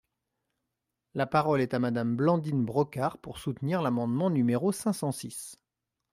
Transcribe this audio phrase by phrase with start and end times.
[1.13, 5.59] La parole est à Madame Blandine Brocard, pour soutenir l’amendement numéro cinq cent six.